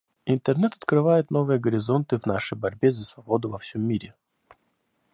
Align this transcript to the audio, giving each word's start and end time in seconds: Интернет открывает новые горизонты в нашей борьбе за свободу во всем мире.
Интернет 0.25 0.73
открывает 0.73 1.29
новые 1.29 1.59
горизонты 1.59 2.17
в 2.17 2.25
нашей 2.25 2.57
борьбе 2.57 2.89
за 2.89 3.05
свободу 3.05 3.49
во 3.49 3.59
всем 3.59 3.83
мире. 3.83 4.15